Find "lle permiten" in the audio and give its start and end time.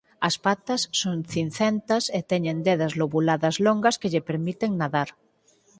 4.13-4.71